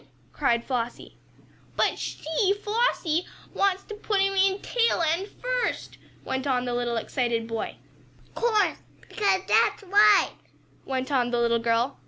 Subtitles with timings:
[0.33, 1.15] cried Flossie.
[1.75, 6.75] "But she she Flossie wants to put him in, tail end first!" went on the
[6.95, 7.75] excited little boy.
[8.33, 8.79] "Course
[9.11, 10.33] 'cause that's right!"
[10.85, 11.99] went on the little girl.